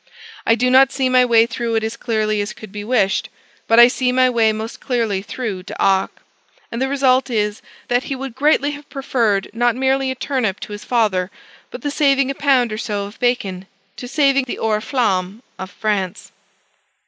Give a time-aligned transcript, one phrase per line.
[0.47, 3.29] I do not see my way through it as clearly as could be wished.
[3.67, 6.23] But I see my way most clearly through D'Arc;
[6.71, 10.71] and the result is that he would greatly have preferred not merely a turnip to
[10.71, 11.29] his father,
[11.69, 13.67] but the saving a pound or so of bacon
[13.97, 16.31] to saving the Oriflamme of France.